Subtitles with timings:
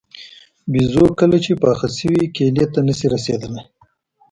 [0.71, 3.61] بېزو کله چې پاخه شوي کیلې ته نه شي رسېدلی.